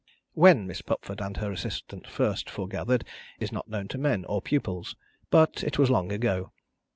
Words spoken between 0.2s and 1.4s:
When Miss Pupford and